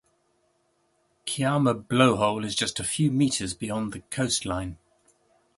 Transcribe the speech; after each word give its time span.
Kiama 1.27 1.75
Blowhole 1.75 2.43
is 2.43 2.55
just 2.55 2.79
a 2.79 2.83
few 2.83 3.11
metres 3.11 3.53
beyond 3.53 3.93
the 3.93 3.99
coastline. 4.09 4.79